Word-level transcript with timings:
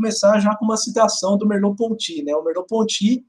começar 0.00 0.40
já 0.40 0.56
com 0.56 0.64
uma 0.64 0.78
citação 0.78 1.36
do 1.36 1.46
Merleau-Ponty, 1.46 2.22
né? 2.22 2.34
O 2.34 2.42
Merleau-Ponty, 2.42 3.22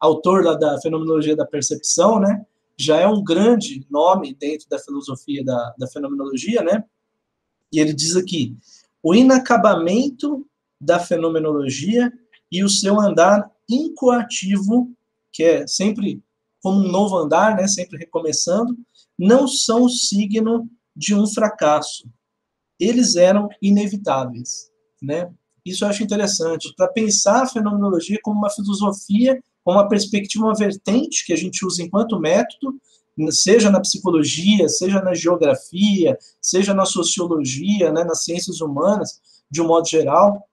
autor 0.00 0.42
lá 0.42 0.54
da 0.54 0.80
Fenomenologia 0.80 1.36
da 1.36 1.44
Percepção, 1.44 2.18
né? 2.18 2.44
Já 2.78 2.98
é 2.98 3.06
um 3.06 3.22
grande 3.22 3.86
nome 3.90 4.34
dentro 4.34 4.66
da 4.68 4.78
filosofia 4.78 5.44
da, 5.44 5.74
da 5.78 5.86
fenomenologia, 5.86 6.62
né? 6.62 6.82
E 7.70 7.78
ele 7.78 7.92
diz 7.92 8.16
aqui: 8.16 8.56
o 9.02 9.14
inacabamento 9.14 10.46
da 10.80 10.98
fenomenologia 10.98 12.10
e 12.50 12.64
o 12.64 12.70
seu 12.70 12.98
andar 12.98 13.50
incoativo, 13.68 14.90
que 15.30 15.42
é 15.42 15.66
sempre 15.66 16.22
como 16.62 16.78
um 16.78 16.90
novo 16.90 17.18
andar, 17.18 17.54
né, 17.56 17.68
sempre 17.68 17.98
recomeçando, 17.98 18.74
não 19.18 19.46
são 19.46 19.88
signo 19.88 20.68
de 20.96 21.14
um 21.14 21.26
fracasso. 21.26 22.08
Eles 22.80 23.14
eram 23.14 23.48
inevitáveis, 23.60 24.70
né? 25.02 25.30
Isso 25.64 25.84
eu 25.84 25.88
acho 25.88 26.02
interessante, 26.02 26.72
para 26.76 26.88
pensar 26.88 27.42
a 27.42 27.48
fenomenologia 27.48 28.18
como 28.22 28.38
uma 28.38 28.50
filosofia, 28.50 29.42
como 29.64 29.78
uma 29.78 29.88
perspectiva, 29.88 30.44
uma 30.44 30.54
vertente 30.54 31.24
que 31.24 31.32
a 31.32 31.36
gente 31.36 31.64
usa 31.64 31.82
enquanto 31.82 32.20
método, 32.20 32.74
seja 33.30 33.70
na 33.70 33.80
psicologia, 33.80 34.68
seja 34.68 35.00
na 35.00 35.14
geografia, 35.14 36.18
seja 36.40 36.74
na 36.74 36.84
sociologia, 36.84 37.92
né, 37.92 38.04
nas 38.04 38.24
ciências 38.24 38.60
humanas, 38.60 39.20
de 39.50 39.62
um 39.62 39.66
modo 39.66 39.88
geral, 39.88 40.46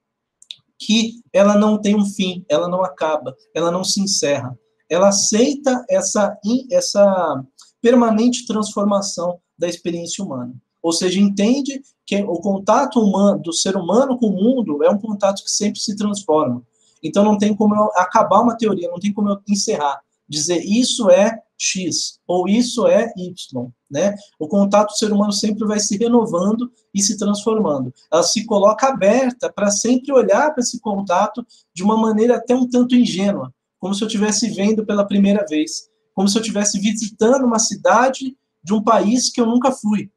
que 0.79 1.21
ela 1.33 1.55
não 1.55 1.79
tem 1.79 1.95
um 1.95 2.05
fim, 2.05 2.45
ela 2.49 2.67
não 2.67 2.83
acaba, 2.83 3.35
ela 3.53 3.71
não 3.71 3.83
se 3.83 4.01
encerra. 4.01 4.57
Ela 4.89 5.09
aceita 5.09 5.83
essa, 5.89 6.37
essa 6.71 7.43
permanente 7.81 8.45
transformação 8.45 9.39
da 9.57 9.67
experiência 9.67 10.23
humana. 10.23 10.53
Ou 10.81 10.91
seja, 10.91 11.19
entende 11.19 11.81
que 12.05 12.21
o 12.23 12.35
contato 12.35 12.99
humano, 12.99 13.41
do 13.41 13.53
ser 13.53 13.75
humano 13.75 14.17
com 14.17 14.27
o 14.27 14.31
mundo 14.31 14.83
é 14.83 14.89
um 14.89 14.97
contato 14.97 15.43
que 15.43 15.51
sempre 15.51 15.79
se 15.79 15.95
transforma. 15.95 16.63
Então 17.03 17.23
não 17.23 17.37
tem 17.37 17.55
como 17.55 17.75
eu 17.75 17.89
acabar 17.95 18.41
uma 18.41 18.57
teoria, 18.57 18.89
não 18.89 18.99
tem 18.99 19.13
como 19.13 19.29
eu 19.29 19.39
encerrar, 19.47 19.99
dizer 20.27 20.63
isso 20.63 21.09
é 21.09 21.39
X 21.57 22.19
ou 22.27 22.47
isso 22.47 22.87
é 22.87 23.13
Y, 23.15 23.69
né? 23.89 24.15
O 24.39 24.47
contato 24.47 24.89
do 24.89 24.97
ser 24.97 25.11
humano 25.11 25.31
sempre 25.31 25.65
vai 25.65 25.79
se 25.79 25.95
renovando 25.95 26.71
e 26.93 27.01
se 27.01 27.17
transformando. 27.17 27.93
Ela 28.11 28.23
se 28.23 28.45
coloca 28.45 28.87
aberta 28.87 29.51
para 29.51 29.69
sempre 29.69 30.11
olhar 30.11 30.51
para 30.51 30.61
esse 30.61 30.79
contato 30.79 31.45
de 31.73 31.83
uma 31.83 31.95
maneira 31.95 32.37
até 32.37 32.55
um 32.55 32.67
tanto 32.67 32.95
ingênua, 32.95 33.53
como 33.79 33.93
se 33.93 34.03
eu 34.03 34.07
estivesse 34.07 34.49
vendo 34.49 34.85
pela 34.85 35.05
primeira 35.05 35.45
vez, 35.47 35.87
como 36.15 36.27
se 36.27 36.35
eu 36.35 36.41
estivesse 36.41 36.79
visitando 36.79 37.45
uma 37.45 37.59
cidade 37.59 38.35
de 38.63 38.73
um 38.73 38.81
país 38.81 39.29
que 39.29 39.39
eu 39.39 39.45
nunca 39.45 39.71
fui, 39.71 40.09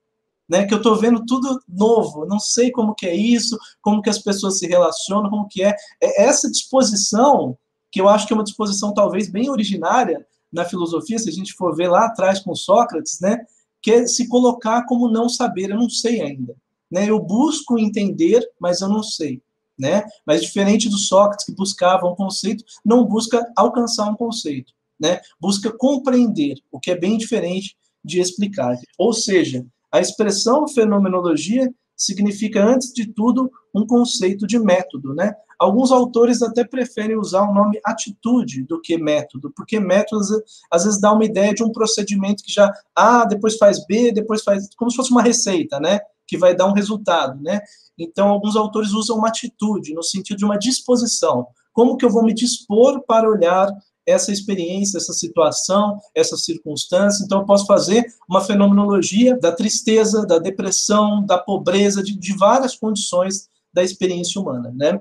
né? 0.49 0.67
Que 0.67 0.75
eu 0.75 0.79
estou 0.79 0.97
vendo 0.97 1.25
tudo 1.27 1.61
novo, 1.69 2.27
não 2.27 2.39
sei 2.39 2.71
como 2.71 2.95
que 2.95 3.07
é 3.07 3.15
isso, 3.15 3.59
como 3.81 4.03
que 4.03 4.11
as 4.11 4.19
pessoas 4.19 4.59
se 4.59 4.67
relacionam, 4.67 5.31
como 5.31 5.49
que 5.49 5.63
é. 5.63 5.75
é 6.01 6.25
essa 6.25 6.51
disposição 6.51 7.57
que 7.91 8.01
eu 8.01 8.09
acho 8.09 8.27
que 8.27 8.33
é 8.33 8.37
uma 8.37 8.45
disposição 8.45 8.93
talvez 8.93 9.31
bem 9.31 9.49
originária 9.49 10.27
na 10.53 10.65
filosofia, 10.65 11.19
se 11.19 11.29
a 11.29 11.33
gente 11.33 11.53
for 11.53 11.75
ver 11.75 11.89
lá 11.89 12.07
atrás 12.07 12.41
com 12.41 12.55
Sócrates, 12.55 13.21
né, 13.21 13.45
que 13.83 13.91
é 13.91 14.07
se 14.07 14.29
colocar 14.29 14.85
como 14.87 15.09
não 15.09 15.29
saber, 15.29 15.71
eu 15.71 15.77
não 15.77 15.91
sei 15.91 16.21
ainda. 16.21 16.57
Né? 16.91 17.11
Eu 17.11 17.21
busco 17.21 17.79
entender, 17.79 18.41
mas 18.59 18.81
eu 18.81 18.89
não 18.89 19.03
sei. 19.03 19.43
Né? 19.77 20.05
Mas 20.25 20.43
diferente 20.43 20.89
do 20.89 20.97
Sócrates, 20.97 21.45
que 21.45 21.55
buscava 21.55 22.07
um 22.07 22.15
conceito, 22.15 22.65
não 22.85 23.05
busca 23.05 23.45
alcançar 23.57 24.09
um 24.09 24.15
conceito. 24.15 24.73
Né? 24.99 25.21
Busca 25.41 25.73
compreender, 25.77 26.55
o 26.71 26.79
que 26.79 26.93
é 26.93 26.97
bem 26.97 27.19
diferente 27.19 27.77
de 28.05 28.21
explicar. 28.21 28.79
Ou 28.97 29.13
seja, 29.13 29.67
a 29.95 30.01
expressão 30.01 30.67
fenomenologia 30.67 31.73
significa, 31.97 32.65
antes 32.65 32.93
de 32.93 33.07
tudo, 33.07 33.49
um 33.73 33.87
conceito 33.87 34.45
de 34.45 34.59
método, 34.59 35.15
né? 35.15 35.33
Alguns 35.57 35.93
autores 35.93 36.43
até 36.43 36.65
preferem 36.65 37.17
usar 37.17 37.49
o 37.49 37.55
nome 37.55 37.79
atitude 37.85 38.65
do 38.65 38.81
que 38.81 38.99
método, 38.99 39.53
porque 39.55 39.79
método 39.79 40.21
às 40.69 40.83
vezes 40.83 41.01
dá 41.01 41.13
uma 41.13 41.25
ideia 41.25 41.55
de 41.55 41.63
um 41.63 41.71
procedimento 41.71 42.43
que 42.43 42.53
já 42.53 42.73
A, 42.93 43.25
depois 43.25 43.57
faz 43.57 43.87
B, 43.87 44.11
depois 44.11 44.43
faz 44.43 44.69
como 44.77 44.91
se 44.91 44.97
fosse 44.97 45.13
uma 45.13 45.23
receita, 45.23 45.79
né? 45.79 46.01
Que 46.27 46.37
vai 46.37 46.57
dar 46.57 46.67
um 46.67 46.73
resultado, 46.73 47.41
né? 47.41 47.61
Então, 47.97 48.31
alguns 48.31 48.57
autores 48.57 48.91
usam 48.91 49.17
uma 49.17 49.29
atitude, 49.29 49.95
no 49.95 50.03
sentido 50.03 50.39
de 50.39 50.45
uma 50.45 50.59
disposição. 50.59 51.47
Como 51.73 51.97
que 51.97 52.05
eu 52.05 52.11
vou 52.11 52.25
me 52.25 52.35
dispor 52.35 53.01
para 53.07 53.31
olhar 53.31 53.69
essa 54.07 54.33
experiência, 54.33 54.99
essa 54.99 55.13
situação, 55.13 56.01
essa 56.15 56.37
circunstância. 56.37 57.25
Então, 57.25 57.41
eu 57.41 57.47
posso 57.47 57.67
fazer 57.67 58.05
uma 58.29 58.41
fenomenologia 58.41 59.39
da 59.39 59.53
tristeza, 59.53 60.27
da 60.27 60.39
depressão, 60.39 61.25
da 61.25 61.39
pobreza, 61.39 62.03
de, 62.03 62.17
de 62.17 62.37
várias 62.37 62.77
condições 62.77 63.49
da 63.73 63.83
experiência 63.83 64.41
humana, 64.41 64.73
né? 64.75 65.01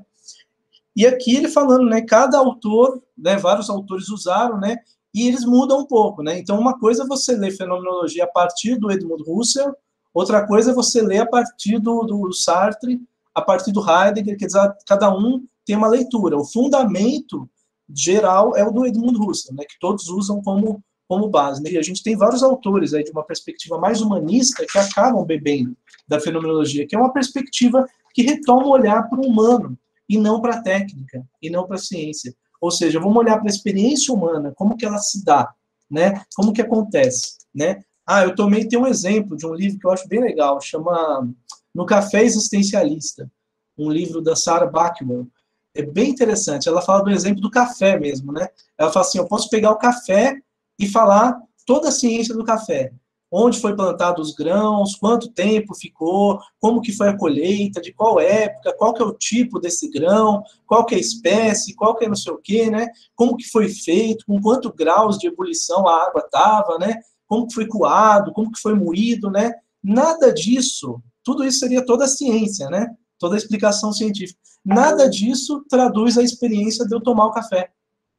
E 0.96 1.06
aqui 1.06 1.36
ele 1.36 1.48
falando, 1.48 1.86
né, 1.86 2.02
cada 2.02 2.38
autor, 2.38 3.02
né, 3.18 3.36
vários 3.36 3.70
autores 3.70 4.10
usaram, 4.10 4.60
né, 4.60 4.78
e 5.14 5.28
eles 5.28 5.44
mudam 5.44 5.80
um 5.80 5.86
pouco, 5.86 6.22
né? 6.24 6.38
Então, 6.38 6.60
uma 6.60 6.78
coisa 6.78 7.04
é 7.04 7.08
você 7.08 7.36
ler 7.36 7.52
fenomenologia 7.52 8.24
a 8.24 8.28
partir 8.28 8.78
do 8.78 8.92
Edmund 8.92 9.24
Husserl, 9.28 9.74
outra 10.14 10.46
coisa 10.46 10.72
é 10.72 10.74
você 10.74 11.02
ler 11.02 11.20
a 11.20 11.26
partir 11.26 11.80
do, 11.80 12.04
do 12.04 12.32
Sartre, 12.34 13.02
a 13.34 13.42
partir 13.42 13.72
do 13.72 13.82
Heidegger, 13.82 14.38
quer 14.38 14.46
dizer, 14.46 14.76
cada 14.86 15.10
um 15.16 15.44
tem 15.66 15.76
uma 15.76 15.88
leitura. 15.88 16.38
O 16.38 16.46
fundamento 16.46 17.50
geral 17.94 18.56
é 18.56 18.64
o 18.64 18.72
do 18.72 18.86
Edmund 18.86 19.20
Husserl, 19.20 19.56
né, 19.56 19.64
que 19.66 19.80
todos 19.80 20.08
usam 20.10 20.42
como, 20.42 20.84
como 21.08 21.30
base. 21.30 21.62
Né? 21.62 21.72
E 21.72 21.78
a 21.78 21.82
gente 21.82 22.04
tem 22.04 22.16
vários 22.16 22.44
autores 22.44 22.94
aí 22.94 23.04
de 23.04 23.12
uma 23.12 23.24
perspectiva 23.24 23.78
mais 23.78 24.02
humanista 24.02 24.66
que 24.70 24.78
acabam 24.78 25.26
bebendo 25.26 25.76
da 26.08 26.20
fenomenologia, 26.20 26.88
que 26.88 26.96
é 26.96 27.00
uma 27.00 27.14
perspectiva 27.14 27.86
que 28.14 28.24
retoma 28.24 28.66
o 28.66 28.72
olhar 28.72 29.10
para 29.10 29.20
o 29.20 29.26
humano, 29.26 29.78
e 30.08 30.18
não 30.18 30.42
para 30.42 30.56
a 30.56 30.62
técnica, 30.62 31.26
e 31.42 31.50
não 31.50 31.66
para 31.66 31.76
a 31.76 31.80
ciência. 31.80 32.36
Ou 32.62 32.72
seja, 32.72 33.00
vamos 33.00 33.18
olhar 33.18 33.38
para 33.38 33.48
a 33.48 33.54
experiência 33.54 34.14
humana, 34.14 34.54
como 34.56 34.78
que 34.78 34.86
ela 34.86 34.98
se 34.98 35.24
dá, 35.24 35.54
né? 35.90 36.22
Como 36.36 36.54
que 36.54 36.62
acontece, 36.62 37.38
né? 37.54 37.84
Ah, 38.06 38.24
eu 38.24 38.36
tomei, 38.36 38.68
tem 38.68 38.78
um 38.78 38.88
exemplo 38.88 39.36
de 39.36 39.46
um 39.46 39.54
livro 39.54 39.80
que 39.80 39.88
eu 39.88 39.92
acho 39.92 40.08
bem 40.08 40.22
legal, 40.22 40.60
chama 40.62 41.28
No 41.74 41.86
Café 41.86 42.24
Existencialista, 42.24 43.32
um 43.78 43.90
livro 43.90 44.22
da 44.22 44.36
Sarah 44.36 44.68
Bachman. 44.68 45.28
É 45.76 45.82
bem 45.82 46.10
interessante, 46.10 46.70
ela 46.70 46.82
fala 46.82 47.04
do 47.04 47.12
exemplo 47.12 47.42
do 47.42 47.50
café 47.50 48.00
mesmo, 48.00 48.32
né? 48.32 48.48
Ela 48.78 48.92
fala 48.92 49.06
assim, 49.06 49.18
eu 49.18 49.28
posso 49.28 49.50
pegar 49.50 49.72
o 49.72 49.78
café 49.78 50.38
e 50.80 50.88
falar 50.88 51.40
toda 51.66 51.90
a 51.90 51.92
ciência 51.92 52.36
do 52.36 52.44
café 52.44 52.94
onde 53.36 53.60
foi 53.60 53.76
plantado 53.76 54.22
os 54.22 54.36
grãos, 54.36 54.96
quanto 54.96 55.28
tempo 55.28 55.74
ficou, 55.74 56.40
como 56.60 56.82
que 56.82 56.92
foi 56.92 57.10
a 57.10 57.18
colheita, 57.18 57.82
de 57.82 57.92
qual 57.92 58.20
época, 58.20 58.76
qual 58.78 58.94
que 58.94 59.02
é 59.02 59.06
o 59.06 59.12
tipo 59.12 59.60
desse 59.60 59.90
grão, 59.90 60.44
qual 60.68 60.86
que 60.86 60.94
é 60.94 61.00
a 61.00 61.02
espécie, 61.02 61.74
qual 61.74 61.96
que 61.96 62.06
é 62.06 62.08
não 62.08 62.16
sei 62.16 62.32
o 62.32 62.38
quê, 62.38 62.70
né? 62.70 62.88
Como 63.16 63.36
que 63.36 63.50
foi 63.50 63.70
feito, 63.70 64.24
com 64.28 64.40
quantos 64.40 64.72
graus 64.76 65.18
de 65.18 65.26
ebulição 65.26 65.88
a 65.88 66.06
água 66.06 66.22
estava, 66.24 66.78
né? 66.78 67.00
Como 67.28 67.48
que 67.48 67.56
foi 67.56 67.66
coado, 67.66 68.32
como 68.34 68.52
que 68.52 68.62
foi 68.62 68.76
moído, 68.76 69.32
né? 69.32 69.52
Nada 69.84 70.32
disso, 70.32 71.02
tudo 71.24 71.44
isso 71.44 71.58
seria 71.58 71.84
toda 71.84 72.06
a 72.06 72.08
ciência, 72.08 72.70
né? 72.70 72.88
Toda 73.20 73.36
a 73.36 73.38
explicação 73.38 73.92
científica. 73.94 74.40
Nada 74.64 75.10
disso 75.10 75.64
traduz 75.70 76.18
a 76.18 76.24
experiência 76.24 76.86
de 76.86 76.96
eu 76.96 77.02
tomar 77.02 77.28
o 77.28 77.32
café. 77.32 77.72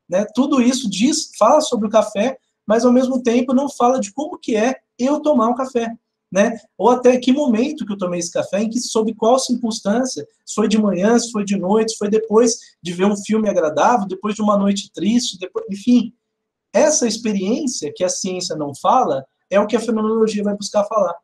Né? 0.08 0.26
Tudo 0.34 0.60
isso 0.60 0.88
diz, 0.88 1.30
fala 1.38 1.60
sobre 1.60 1.86
o 1.88 1.90
café, 1.90 2.38
mas 2.66 2.84
ao 2.84 2.92
mesmo 2.92 3.22
tempo 3.22 3.54
não 3.54 3.68
fala 3.68 3.98
de 3.98 4.12
como 4.12 4.38
que 4.38 4.56
é 4.56 4.76
eu 4.98 5.20
tomar 5.20 5.48
um 5.48 5.54
café, 5.54 5.94
né? 6.32 6.58
Ou 6.78 6.90
até 6.90 7.18
que 7.18 7.32
momento 7.32 7.84
que 7.84 7.92
eu 7.92 7.98
tomei 7.98 8.20
esse 8.20 8.30
café, 8.30 8.62
em 8.62 8.70
que 8.70 8.80
sob 8.80 9.14
qual 9.14 9.38
circunstância, 9.38 10.26
se 10.44 10.54
foi 10.54 10.68
de 10.68 10.78
manhã, 10.78 11.18
se 11.18 11.30
foi 11.30 11.44
de 11.44 11.56
noite, 11.56 11.92
se 11.92 11.98
foi 11.98 12.08
depois 12.08 12.58
de 12.82 12.92
ver 12.92 13.06
um 13.06 13.16
filme 13.16 13.48
agradável, 13.48 14.06
depois 14.06 14.34
de 14.34 14.42
uma 14.42 14.56
noite 14.56 14.90
triste, 14.92 15.38
depois, 15.38 15.64
enfim, 15.70 16.14
essa 16.72 17.06
experiência 17.06 17.92
que 17.94 18.02
a 18.02 18.08
ciência 18.08 18.56
não 18.56 18.74
fala 18.74 19.24
é 19.50 19.60
o 19.60 19.66
que 19.66 19.76
a 19.76 19.80
fenomenologia 19.80 20.42
vai 20.42 20.56
buscar 20.56 20.84
falar. 20.84 21.14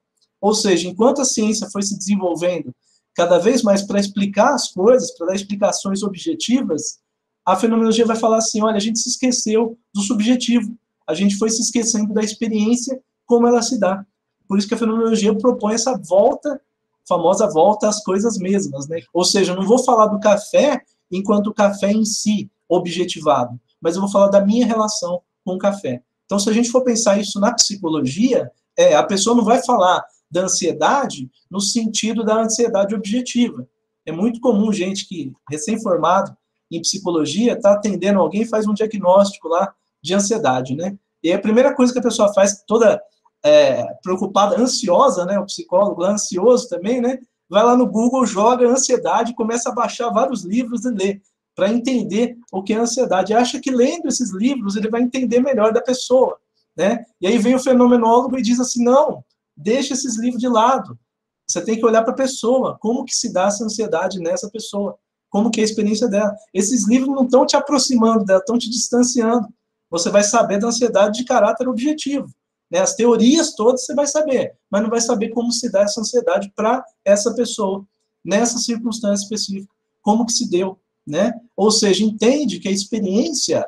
Ou 0.41 0.55
seja, 0.55 0.89
enquanto 0.89 1.21
a 1.21 1.25
ciência 1.25 1.69
foi 1.71 1.83
se 1.83 1.97
desenvolvendo 1.97 2.75
cada 3.21 3.39
vez 3.39 3.63
mais 3.63 3.83
para 3.83 4.01
explicar 4.01 4.55
as 4.55 4.73
coisas, 4.73 5.15
para 5.15 5.27
dar 5.27 5.35
explicações 5.35 6.03
objetivas, 6.03 7.01
a 7.45 7.55
fenomenologia 7.55 8.07
vai 8.07 8.17
falar 8.17 8.39
assim: 8.39 8.63
olha, 8.63 8.77
a 8.77 8.81
gente 8.81 8.99
se 8.99 9.11
esqueceu 9.11 9.78
do 9.95 10.01
subjetivo, 10.01 10.75
a 11.07 11.13
gente 11.13 11.37
foi 11.37 11.51
se 11.51 11.61
esquecendo 11.61 12.15
da 12.15 12.22
experiência 12.22 12.99
como 13.27 13.47
ela 13.47 13.61
se 13.61 13.78
dá. 13.78 14.07
Por 14.49 14.59
isso 14.59 14.67
que 14.67 14.72
a 14.72 14.78
fenomenologia 14.78 15.37
propõe 15.37 15.75
essa 15.75 15.99
volta, 15.99 16.59
famosa 17.07 17.47
volta 17.47 17.91
às 17.91 18.03
coisas 18.03 18.39
mesmas, 18.39 18.89
né? 18.89 19.01
Ou 19.13 19.23
seja, 19.23 19.53
eu 19.53 19.57
não 19.57 19.66
vou 19.66 19.84
falar 19.84 20.07
do 20.07 20.19
café 20.19 20.81
enquanto 21.13 21.49
o 21.49 21.55
café 21.55 21.93
em 21.93 22.07
si, 22.07 22.51
objetivado, 22.66 23.61
mas 23.83 23.97
eu 23.97 24.01
vou 24.01 24.11
falar 24.11 24.28
da 24.28 24.41
minha 24.41 24.65
relação 24.65 25.21
com 25.45 25.57
o 25.57 25.59
café. 25.59 26.03
Então, 26.25 26.39
se 26.39 26.49
a 26.49 26.55
gente 26.55 26.71
for 26.71 26.83
pensar 26.83 27.21
isso 27.21 27.39
na 27.39 27.53
psicologia, 27.53 28.51
é, 28.78 28.95
a 28.95 29.03
pessoa 29.03 29.37
não 29.37 29.45
vai 29.45 29.63
falar 29.63 30.03
da 30.30 30.42
ansiedade 30.42 31.30
no 31.50 31.60
sentido 31.60 32.24
da 32.24 32.41
ansiedade 32.42 32.94
objetiva. 32.94 33.66
É 34.06 34.12
muito 34.12 34.41
comum 34.41 34.72
gente 34.72 35.06
que, 35.09 35.32
recém-formado 35.50 36.36
em 36.71 36.80
psicologia, 36.80 37.54
está 37.54 37.72
atendendo 37.72 38.21
alguém 38.21 38.42
e 38.42 38.48
faz 38.48 38.66
um 38.66 38.74
diagnóstico 38.74 39.48
lá 39.48 39.74
de 40.03 40.15
ansiedade, 40.15 40.74
né? 40.74 40.97
E 41.22 41.32
a 41.32 41.38
primeira 41.38 41.74
coisa 41.74 41.92
que 41.92 41.98
a 41.98 42.03
pessoa 42.03 42.32
faz, 42.32 42.62
toda 42.66 43.00
é, 43.44 43.84
preocupada, 44.03 44.59
ansiosa, 44.59 45.27
né? 45.27 45.38
O 45.38 45.47
psicólogo 45.47 46.04
ansioso 46.04 46.68
também, 46.68 47.00
né? 47.00 47.18
vai 47.50 47.65
lá 47.65 47.77
no 47.77 47.84
Google, 47.84 48.24
joga 48.24 48.68
ansiedade, 48.68 49.34
começa 49.34 49.71
a 49.71 49.74
baixar 49.74 50.09
vários 50.10 50.44
livros 50.44 50.84
e 50.84 50.91
lê, 50.91 51.21
para 51.56 51.68
entender 51.68 52.38
o 52.53 52.62
que 52.62 52.72
é 52.72 52.77
ansiedade. 52.77 53.34
Acha 53.34 53.60
que 53.60 53.72
lendo 53.72 54.06
esses 54.06 54.32
livros 54.32 54.77
ele 54.77 54.88
vai 54.88 55.03
entender 55.03 55.41
melhor 55.41 55.72
da 55.72 55.82
pessoa, 55.82 56.38
né? 56.77 57.04
E 57.21 57.27
aí 57.27 57.36
vem 57.38 57.56
o 57.56 57.59
fenomenólogo 57.59 58.38
e 58.38 58.42
diz 58.42 58.60
assim: 58.60 58.84
não, 58.84 59.24
deixa 59.60 59.95
esses 59.95 60.18
livros 60.18 60.41
de 60.41 60.48
lado. 60.48 60.98
Você 61.47 61.62
tem 61.62 61.78
que 61.78 61.84
olhar 61.84 62.03
para 62.03 62.12
a 62.12 62.16
pessoa, 62.16 62.78
como 62.78 63.04
que 63.04 63.15
se 63.15 63.33
dá 63.33 63.47
essa 63.47 63.65
ansiedade 63.65 64.21
nessa 64.21 64.48
pessoa, 64.48 64.97
como 65.28 65.51
que 65.51 65.60
é 65.60 65.62
a 65.62 65.66
experiência 65.66 66.09
dela. 66.09 66.34
Esses 66.54 66.89
livros 66.89 67.15
não 67.15 67.24
estão 67.24 67.47
te 67.47 67.57
aproximando 67.57 68.24
dela, 68.24 68.41
estão 68.41 68.59
te 68.59 68.71
distanciando. 68.71 69.48
Você 69.91 70.10
vai 70.10 70.22
saber 70.22 70.59
da 70.59 70.68
ansiedade 70.68 71.18
de 71.18 71.24
caráter 71.24 71.68
objetivo. 71.68 72.28
Né? 72.71 72.78
As 72.78 72.95
teorias 72.95 73.54
todas 73.54 73.84
você 73.84 73.95
vai 73.95 74.07
saber, 74.07 74.57
mas 74.71 74.83
não 74.83 74.91
vai 74.91 75.01
saber 75.01 75.30
como 75.30 75.51
se 75.53 75.71
dá 75.71 75.83
essa 75.83 76.01
ansiedade 76.01 76.53
para 76.54 76.84
essa 77.04 77.34
pessoa, 77.34 77.84
nessa 78.24 78.59
circunstância 78.59 79.24
específica, 79.24 79.72
como 80.01 80.24
que 80.24 80.33
se 80.33 80.48
deu, 80.48 80.78
né? 81.06 81.33
Ou 81.56 81.71
seja, 81.71 82.04
entende 82.04 82.60
que 82.60 82.68
a 82.68 82.72
experiência 82.72 83.66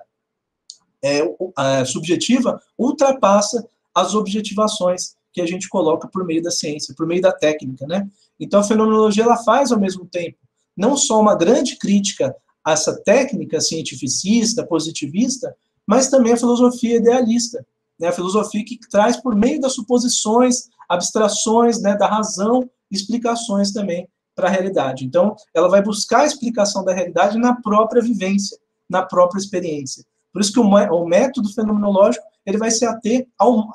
é, 1.03 1.23
a 1.57 1.85
subjetiva 1.85 2.61
ultrapassa 2.79 3.67
as 3.93 4.15
objetivações 4.15 5.17
que 5.33 5.41
a 5.41 5.47
gente 5.47 5.69
coloca 5.69 6.09
por 6.09 6.25
meio 6.25 6.43
da 6.43 6.51
ciência, 6.51 6.95
por 6.97 7.07
meio 7.07 7.23
da 7.23 7.33
técnica, 7.33 7.87
né? 7.87 8.09
Então 8.39 8.61
a 8.61 8.65
fenomenologia 8.65 9.25
ela 9.25 9.37
faz 9.37 9.73
ao 9.73 9.81
mesmo 9.81 10.07
tempo 10.07 10.37
não 10.77 10.97
só 10.97 11.21
uma 11.21 11.35
grande 11.35 11.77
crítica 11.77 12.35
a 12.65 12.73
essa 12.73 12.97
técnica 13.03 13.61
cientificista, 13.61 14.67
positivista, 14.67 15.55
mas 15.87 16.09
também 16.09 16.33
a 16.33 16.37
filosofia 16.37 16.97
idealista, 16.97 17.65
né, 17.99 18.09
a 18.09 18.13
filosofia 18.13 18.65
que 18.65 18.79
traz 18.89 19.17
por 19.17 19.35
meio 19.35 19.61
das 19.61 19.75
suposições, 19.75 20.69
abstrações, 20.89 21.81
né, 21.81 21.97
da 21.97 22.07
razão, 22.07 22.69
explicações 22.91 23.73
também 23.73 24.09
para 24.35 24.49
a 24.49 24.51
realidade. 24.51 25.05
Então, 25.05 25.35
ela 25.55 25.69
vai 25.69 25.83
buscar 25.83 26.21
a 26.21 26.27
explicação 26.27 26.85
da 26.85 26.95
realidade 26.95 27.37
na 27.37 27.61
própria 27.61 28.01
vivência, 28.01 28.57
na 28.89 29.03
própria 29.03 29.41
experiência. 29.41 30.05
Por 30.33 30.41
isso 30.41 30.53
que 30.53 30.61
o, 30.61 31.05
método 31.07 31.53
fenomenológico 31.53 32.25
ele 32.47 32.59
vai 32.59 32.71
se 32.71 32.87
ater 32.87 33.27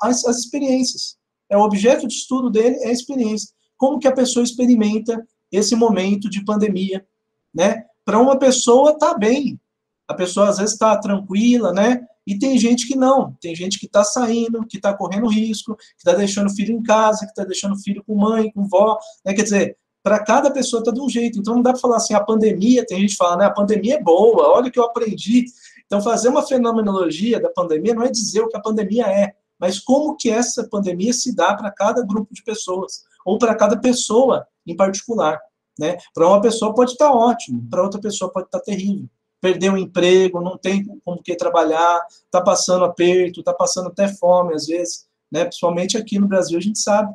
às 0.02 0.24
experiências. 0.24 1.16
É 1.48 1.56
o 1.56 1.62
objeto 1.62 2.06
de 2.06 2.14
estudo 2.14 2.50
dele 2.50 2.76
é 2.82 2.88
a 2.88 2.92
experiência. 2.92 3.50
Como 3.76 3.98
que 3.98 4.08
a 4.08 4.12
pessoa 4.12 4.44
experimenta 4.44 5.26
esse 5.50 5.74
momento 5.74 6.28
de 6.28 6.44
pandemia, 6.44 7.06
né? 7.54 7.84
Para 8.04 8.18
uma 8.18 8.38
pessoa 8.38 8.98
tá 8.98 9.16
bem, 9.16 9.58
a 10.06 10.14
pessoa 10.14 10.48
às 10.48 10.58
vezes 10.58 10.72
está 10.72 10.96
tranquila, 10.98 11.72
né? 11.72 12.06
E 12.26 12.38
tem 12.38 12.58
gente 12.58 12.86
que 12.86 12.94
não, 12.94 13.32
tem 13.40 13.54
gente 13.54 13.78
que 13.78 13.86
está 13.86 14.04
saindo, 14.04 14.66
que 14.66 14.76
está 14.76 14.92
correndo 14.92 15.28
risco, 15.28 15.74
que 15.76 15.84
está 15.98 16.12
deixando 16.12 16.48
o 16.48 16.54
filho 16.54 16.74
em 16.74 16.82
casa, 16.82 17.20
que 17.20 17.32
está 17.32 17.44
deixando 17.44 17.74
o 17.74 17.78
filho 17.78 18.04
com 18.04 18.14
mãe, 18.14 18.50
com 18.52 18.68
vó, 18.68 18.98
né? 19.24 19.32
Quer 19.32 19.44
dizer, 19.44 19.78
para 20.02 20.18
cada 20.22 20.50
pessoa 20.50 20.80
está 20.80 20.90
de 20.90 21.00
um 21.00 21.08
jeito. 21.08 21.38
Então 21.38 21.54
não 21.54 21.62
dá 21.62 21.72
para 21.72 21.80
falar 21.80 21.96
assim, 21.96 22.14
a 22.14 22.20
pandemia, 22.22 22.84
tem 22.84 23.00
gente 23.00 23.10
que 23.10 23.16
fala, 23.16 23.36
né? 23.36 23.44
A 23.46 23.50
pandemia 23.50 23.96
é 23.96 24.02
boa, 24.02 24.50
olha 24.50 24.68
o 24.68 24.70
que 24.70 24.78
eu 24.78 24.84
aprendi. 24.84 25.46
Então 25.86 26.00
fazer 26.02 26.28
uma 26.28 26.46
fenomenologia 26.46 27.40
da 27.40 27.48
pandemia 27.48 27.94
não 27.94 28.02
é 28.02 28.10
dizer 28.10 28.40
o 28.42 28.48
que 28.48 28.56
a 28.56 28.60
pandemia 28.60 29.06
é, 29.06 29.34
mas 29.58 29.78
como 29.78 30.16
que 30.16 30.30
essa 30.30 30.68
pandemia 30.68 31.12
se 31.12 31.34
dá 31.34 31.54
para 31.54 31.70
cada 31.70 32.02
grupo 32.04 32.32
de 32.32 32.42
pessoas, 32.42 33.04
ou 33.24 33.38
para 33.38 33.54
cada 33.54 33.78
pessoa 33.78 34.46
em 34.66 34.76
particular. 34.76 35.40
Né? 35.78 35.96
Para 36.14 36.26
uma 36.26 36.40
pessoa 36.40 36.74
pode 36.74 36.92
estar 36.92 37.08
tá 37.08 37.14
ótimo, 37.14 37.66
para 37.70 37.82
outra 37.82 38.00
pessoa 38.00 38.32
pode 38.32 38.46
estar 38.46 38.58
tá 38.58 38.64
terrível 38.64 39.08
perdeu 39.40 39.74
o 39.74 39.78
emprego, 39.78 40.40
não 40.40 40.56
tem 40.56 40.84
como 41.04 41.22
que 41.22 41.36
trabalhar, 41.36 42.04
está 42.24 42.40
passando 42.40 42.84
aperto, 42.84 43.40
está 43.40 43.52
passando 43.52 43.88
até 43.88 44.08
fome 44.08 44.54
às 44.54 44.66
vezes, 44.66 45.06
né? 45.30 45.44
Principalmente 45.44 45.96
aqui 45.96 46.18
no 46.18 46.26
Brasil 46.26 46.58
a 46.58 46.60
gente 46.60 46.78
sabe 46.78 47.14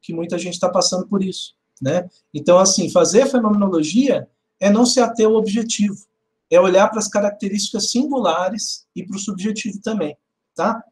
que 0.00 0.12
muita 0.12 0.38
gente 0.38 0.54
está 0.54 0.68
passando 0.68 1.06
por 1.06 1.22
isso, 1.22 1.54
né? 1.80 2.08
Então 2.32 2.58
assim, 2.58 2.90
fazer 2.90 3.26
fenomenologia 3.26 4.28
é 4.60 4.70
não 4.70 4.86
se 4.86 5.00
ater 5.00 5.26
ao 5.26 5.34
objetivo, 5.34 5.96
é 6.50 6.60
olhar 6.60 6.88
para 6.88 6.98
as 6.98 7.08
características 7.08 7.90
singulares 7.90 8.86
e 8.94 9.04
para 9.04 9.16
o 9.16 9.20
subjetivo 9.20 9.80
também, 9.82 10.16
tá? 10.54 10.82